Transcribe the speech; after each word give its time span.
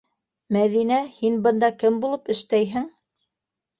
Мәҙинә, 0.55 0.97
һин 1.19 1.37
бында 1.47 1.71
кем 1.83 2.03
булып 2.07 2.33
эштәйһең? 2.37 2.93